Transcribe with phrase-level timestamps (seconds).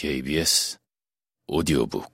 [0.00, 0.78] KBS
[1.46, 2.10] 오디오북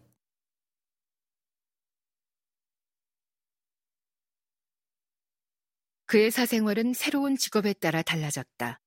[6.07, 8.81] 그의 사생활은 새로운 직업에 따라 달라졌다.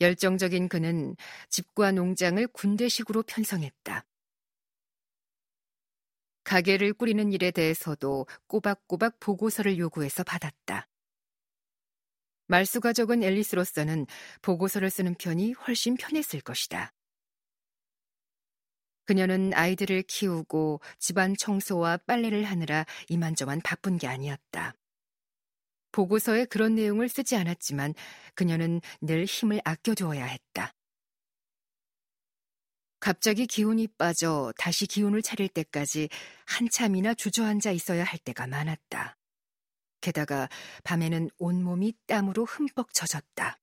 [0.00, 1.14] 열정적인 그는
[1.48, 4.04] 집과 농장을 군대식으로 편성했다.
[6.42, 10.88] 가게를 꾸리는 일에 대해서도 꼬박꼬박 보고서를 요구해서 받았다.
[12.48, 14.06] 말수가 적은 앨리스로서는
[14.42, 16.92] 보고서를 쓰는 편이 훨씬 편했을 것이다.
[19.08, 24.74] 그녀는 아이들을 키우고 집안 청소와 빨래를 하느라 이만저만 바쁜 게 아니었다.
[25.92, 27.94] 보고서에 그런 내용을 쓰지 않았지만
[28.34, 30.74] 그녀는 늘 힘을 아껴두어야 했다.
[33.00, 36.10] 갑자기 기운이 빠져 다시 기운을 차릴 때까지
[36.44, 39.16] 한참이나 주저앉아 있어야 할 때가 많았다.
[40.02, 40.50] 게다가
[40.84, 43.58] 밤에는 온몸이 땀으로 흠뻑 젖었다.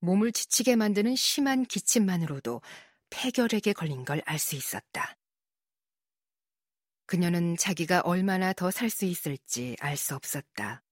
[0.00, 2.60] 몸을 지치게 만드는 심한 기침만으로도
[3.10, 5.16] 폐결핵에 걸린 걸 알 수 있었다.
[7.06, 10.82] 그녀는 자기가 얼마나 더 살 수 있을지 알 수 없었다.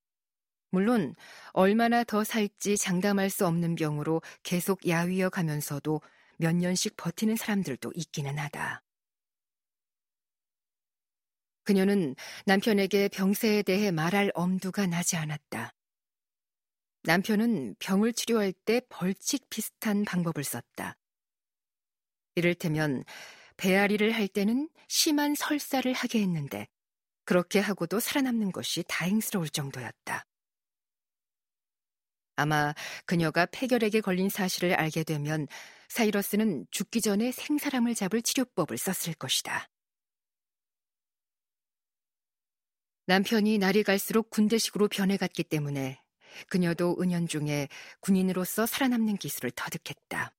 [0.71, 1.15] 물론
[1.53, 6.01] 얼마나 더 살지 장담할 수 없는 병으로 계속 야위어 가면서도
[6.39, 8.83] 몇 년씩 버티는 사람들도 있기는 하다.
[11.65, 12.15] 그녀는
[12.47, 15.76] 남편에게 병세에 대해 말할 엄두가 나지 않았다.
[17.07, 20.99] 남편은 병을 치료할 때 벌칙 비슷한 방법을 썼다.
[22.35, 23.05] 이를테면
[23.57, 26.67] 배앓이를 할 때는 심한 설사를 하게 했는데
[27.25, 30.27] 그렇게 하고도 살아남는 것이 다행스러울 정도였다.
[32.35, 32.75] 아마
[33.07, 35.47] 그녀가 폐결핵에 걸린 사실을 알게 되면
[35.89, 39.69] 사이러스는 죽기 전에 생사람을 잡을 치료법을 썼을 것이다.
[43.07, 46.03] 남편이 날이 갈수록 군대식으로 변해갔기 때문에
[46.49, 47.69] 그녀도 은연중에
[48.01, 50.33] 군인으로서 살아남는 기술을 터득했다.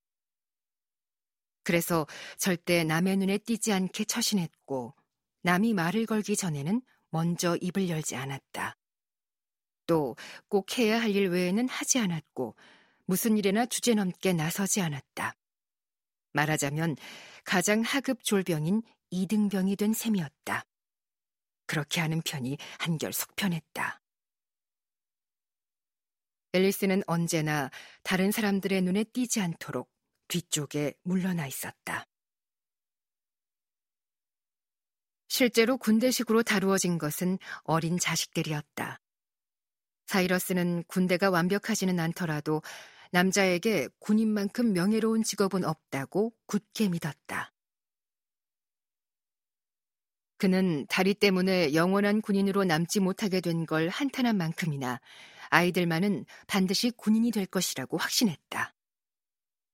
[1.64, 2.08] 그래서
[2.38, 4.96] 절대 남의 눈에 띄지 않게 처신했고
[5.44, 8.78] 남이 말을 걸기 전에는 먼저 입을 열지 않았다.
[9.88, 10.16] 또
[10.50, 12.56] 꼭 해야 할 일 외에는 하지 않았고
[13.06, 15.34] 무슨 일에나 주제넘게 나서지 않았다.
[16.34, 16.96] 말하자면
[17.46, 20.66] 가장 하급 졸병인 이등병이 된 셈이었다.
[21.66, 24.02] 그렇게 하는 편이 한결 속편했다.
[26.54, 27.70] 앨리스는 언제나
[28.04, 29.90] 다른 사람들의 눈에 띄지 않도록
[30.28, 32.06] 뒤쪽에 물러나 있었다.
[35.30, 39.00] 실제로 군대식으로 다루어진 것은 어린 자식들이었다.
[40.08, 42.62] 사이러스는 군대가 완벽하지는 않더라도
[43.12, 47.52] 남자에게 군인만큼 명예로운 직업은 없다고 굳게 믿었다.
[50.38, 55.00] 그는 다리 때문에 영원한 군인으로 남지 못하게 된 걸 한탄한 만큼이나
[55.50, 58.74] 아이들만은 반드시 군인이 될 것이라고 확신했다.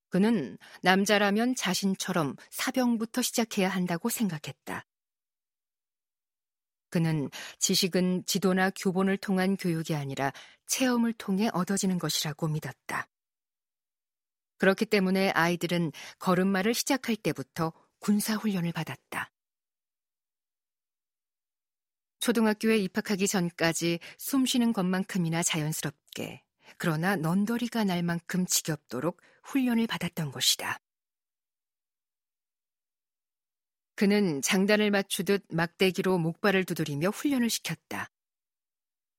[0.09, 4.85] 그는 남자라면 자신처럼 사병부터 시작해야 한다고 생각했다.
[6.89, 7.29] 그는
[7.59, 10.31] 지식은 지도나 교본을 통한 교육이 아니라
[10.67, 13.07] 체험을 통해 얻어지는 것이라고 믿었다.
[14.59, 19.32] 그렇기 때문에 아이들은 걸음마를 시작할 때부터 군사훈련을 받았다.
[22.23, 26.41] 초등학교에 입학하기 전까지 숨 쉬는 것만큼이나 자연스럽게,
[26.77, 30.79] 그러나 넌더리가 날 만큼 지겹도록 훈련을 받았던 것이다.
[33.95, 38.09] 그는 장단을 맞추듯 막대기로 목발을 두드리며 훈련을 시켰다.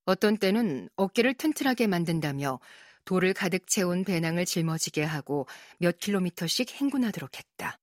[0.06, 2.59] 어떤 때는 어깨를 튼튼하게 만든다며
[3.04, 5.47] 돌을 가득 채운 배낭을 짊어지게 하고
[5.78, 7.78] 몇 킬로미터씩 행군하도록 했다.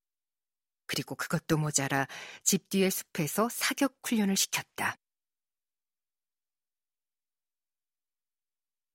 [0.88, 2.08] 그리고 그것도 모자라
[2.42, 4.98] 집 뒤의 숲에서 사격 훈련을 시켰다.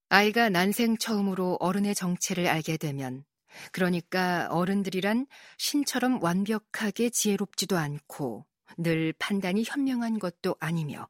[0.09, 3.25] 아이가 난생 처음으로 어른의 정체를 알게 되면,
[3.73, 5.27] 그러니까 어른들이란
[5.59, 8.47] 신처럼 완벽하게 지혜롭지도 않고
[8.79, 11.09] 늘 판단이 현명한 것도 아니며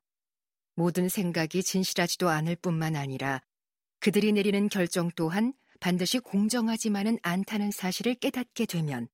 [0.74, 3.42] 모든 생각이 진실하지도 않을 뿐만 아니라
[4.00, 9.08] 그들이 내리는 결정 또한 반드시 공정하지만은 않다는 사실을 깨닫게 되면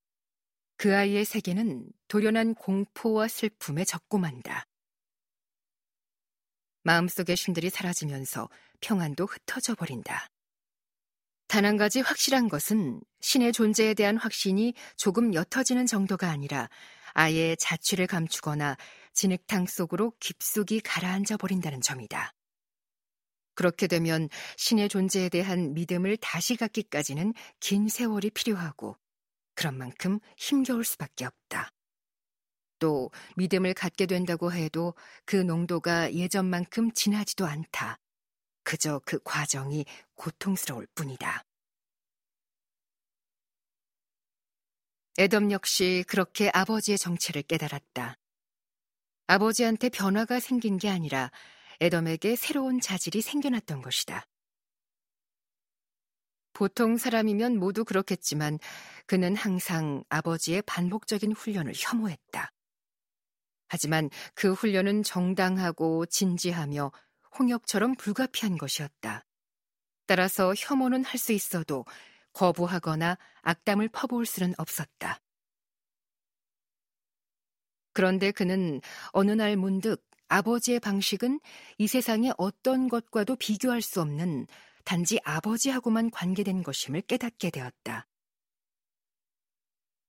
[0.76, 4.67] 그 아이의 세계는 돌연한 공포와 슬픔에 적고만다.
[6.82, 8.49] 마음속의 신들이 사라지면서
[8.81, 10.26] 평안도 흩어져 버린다.
[11.49, 16.70] 단 한 가지 확실한 것은 신의 존재에 대한 확신이 조금 옅어지는 정도가 아니라
[17.12, 18.76] 아예 자취를 감추거나
[19.12, 22.32] 진흙탕 속으로 깊숙이 가라앉아 버린다는 점이다.
[23.55, 28.96] 그렇게 되면 신의 존재에 대한 믿음을 다시 갖기까지는 긴 세월이 필요하고
[29.55, 31.69] 그런 만큼 힘겨울 수밖에 없다.
[32.82, 34.94] 또 믿음을 갖게 된다고 해도
[35.25, 38.00] 그 농도가 예전만큼 진하지도 않다.
[38.64, 39.84] 그저 그 과정이
[40.17, 41.44] 고통스러울 뿐이다.
[45.19, 48.17] 에덤 역시 그렇게 아버지의 정체를 깨달았다.
[49.29, 51.31] 아버지한테 변화가 생긴 게 아니라
[51.81, 54.26] 에덤에게 새로운 자질이 생겨났던 것이다.
[56.52, 58.58] 보통 사람이면 모두 그렇겠지만
[59.06, 62.50] 그는 항상 아버지의 반복적인 훈련을 혐오했다.
[63.72, 66.92] 하지만 그 훈련은 정당하고 진지하며
[67.38, 69.24] 홍역처럼 불가피한 것이었다.
[70.04, 71.86] 따라서 혐오는 할 수 있어도
[72.34, 75.20] 거부하거나 악담을 퍼부을 수는 없었다.
[77.94, 78.82] 그런데 그는
[79.12, 81.40] 어느 날 문득 아버지의 방식은
[81.78, 84.46] 이 세상의 어떤 것과도 비교할 수 없는
[84.84, 88.06] 단지 아버지하고만 관계된 것임을 깨닫게 되었다.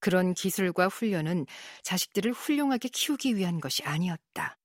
[0.04, 1.46] 그런 기술과 훈련은
[1.82, 4.58] 자식들을 훌륭하게 키우기 위한 것이 아니었다.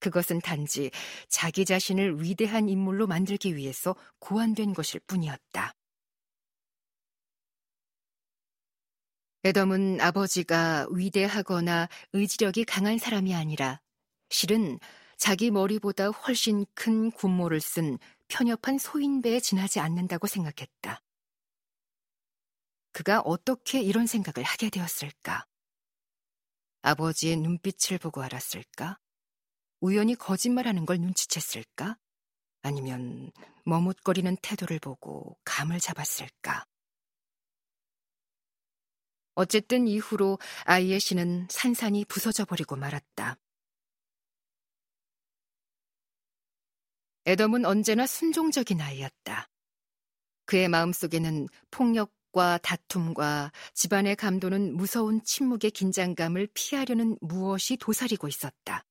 [0.00, 0.90] 그것은 단지
[1.28, 5.74] 자기 자신을 위대한 인물로 만들기 위해서 고안된 것일 뿐이었다.
[9.44, 13.82] 에덤은 아버지가 위대하거나 의지력이 강한 사람이 아니라
[14.30, 14.78] 실은
[15.18, 17.98] 자기 머리보다 훨씬 큰 군모를 쓴
[18.28, 21.02] 편협한 소인배에 지나지 않는다고 생각했다.
[22.96, 25.44] 그가 어떻게 이런 생각을 하게 되었을까?
[26.80, 28.98] 아버지의 눈빛을 보고 알았을까?
[29.80, 31.98] 우연히 거짓말하는 걸 눈치챘을까?
[32.62, 33.32] 아니면
[33.66, 36.64] 머뭇거리는 태도를 보고 감을 잡았을까?
[39.34, 43.36] 어쨌든 이후로 아이의 신은 산산이 부서져 버리고 말았다.
[47.26, 49.50] 에덤은 언제나 순종적인 아이였다.
[50.46, 58.84] 그의 마음속에는 폭력 과 다툼과 집안의 감도는 무서운 침묵의 긴장감을 피하려는 무엇이 도사리고 있었다.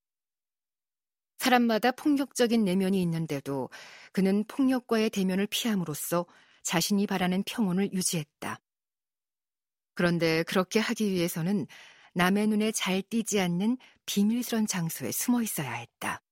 [1.38, 3.70] 사람마다 폭력적인 내면이 있는데도
[4.14, 6.26] 그는 폭력과의 대면을 피함으로써
[6.64, 8.60] 자신이 바라는 평온을 유지했다.
[9.94, 11.68] 그런데 그렇게 하기 위해서는
[12.16, 13.78] 남의 눈에 잘 띄지 않는
[14.08, 16.24] 비밀스런 장소에 숨어 있어야 했다.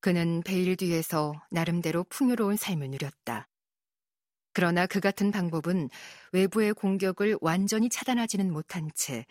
[0.00, 3.48] 그는 베일 뒤에서 나름대로 풍요로운 삶을 누렸다.
[4.54, 5.90] 그러나 그 같은 방법은
[6.32, 9.26] 외부의 공격을 완전히 차단하지는 못한 채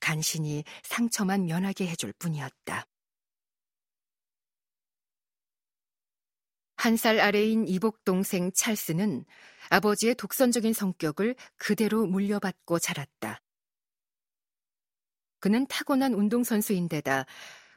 [0.00, 2.84] 간신히 상처만 면하게 해줄 뿐이었다.
[6.76, 9.24] 한 살 아래인 이복 동생 찰스는
[9.70, 13.40] 아버지의 독선적인 성격을 그대로 물려받고 자랐다.
[15.40, 17.26] 그는 타고난 운동선수인데다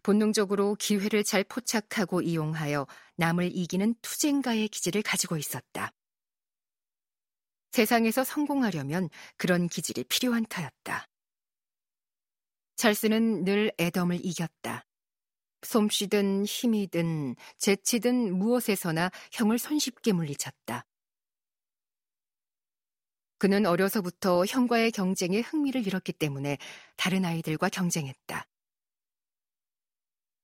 [0.04, 5.92] 본능적으로 기회를 잘 포착하고 이용하여 남을 이기는 투쟁가의 기질을 가지고 있었다.
[7.72, 11.08] 세상에서 성공하려면 그런 기질이 필요한 터였다.
[12.76, 14.86] 찰스는 늘 애덤을 이겼다.
[15.64, 20.86] 솜씨든 힘이든 재치든 무엇에서나 형을 손쉽게 물리쳤다.
[23.40, 26.58] 그는 어려서부터 형과의 경쟁에 흥미를 잃었기 때문에
[26.96, 28.48] 다른 아이들과 경쟁했다.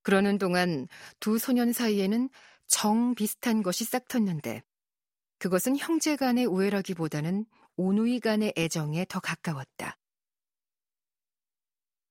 [0.04, 0.88] 그러는 동안
[1.20, 2.30] 두 소년 사이에는
[2.68, 4.62] 정 비슷한 것이 싹 텄는데
[5.44, 7.46] 그것은 형제 간의 우애라기보다는
[7.76, 9.98] 오누이 간의 애정에 더 가까웠다.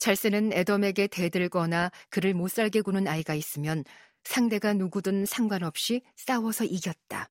[0.01, 3.85] 찰스는 애덤에게 대들거나 그를 못 살게 구는 아이가 있으면
[4.23, 7.31] 상대가 누구든 상관없이 싸워서 이겼다.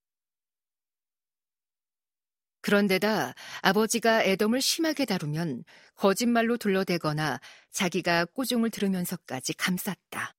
[2.62, 7.40] 그런데다 아버지가 애덤을 심하게 다루면 거짓말로 둘러대거나
[7.70, 10.34] 자기가 꾸중을 들으면서까지 감쌌다.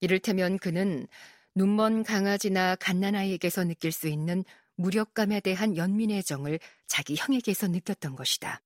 [0.00, 1.08] 이를테면 그는
[1.58, 4.44] 눈먼 강아지나 갓난아이에게서 느낄 수 있는
[4.76, 8.62] 무력감에 대한 연민의 정을 자기 형에게서 느꼈던 것이다.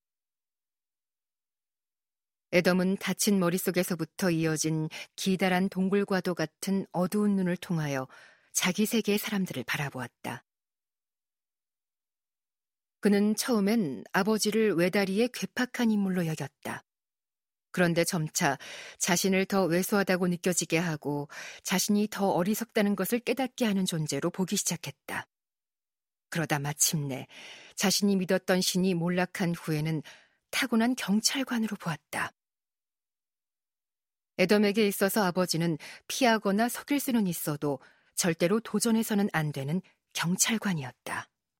[2.52, 8.06] 애덤은 다친 머릿속에서부터 이어진 기다란 동굴과도 같은 어두운 눈을 통하여
[8.52, 10.44] 자기 세계의 사람들을 바라보았다.
[13.00, 16.84] 그는 처음엔 아버지를 외다리의 괴팍한 인물로 여겼다.
[17.72, 18.58] 그런데 점차
[18.98, 21.28] 자신을 더 왜소하다고 느껴지게 하고
[21.64, 25.26] 자신이 더 어리석다는 것을 깨닫게 하는 존재로 보기 시작했다.
[26.28, 27.26] 그러다 마침내
[27.74, 30.02] 자신이 믿었던 신이 몰락한 후에는
[30.50, 32.30] 타고난 경찰관으로 보았다.
[34.38, 35.76] 에덤에게 있어서 아버지는
[36.08, 37.80] 피하거나 속일 수는 있어도
[38.14, 39.82] 절대로 도전해서는 안 되는
[40.14, 41.31] 경찰관이었다.